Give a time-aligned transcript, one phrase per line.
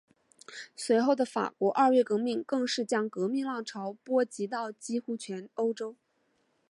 [0.75, 5.95] 随后的法国二月革命更是将革命浪潮波及到几乎全欧洲。